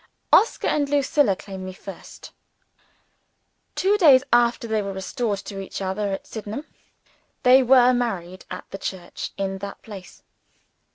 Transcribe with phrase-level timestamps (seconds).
[0.33, 2.31] Oscar and Lucilla claim me first.
[3.75, 6.65] Two days after they were restored to each other at Sydenham,
[7.43, 10.23] they were married at the church in that place.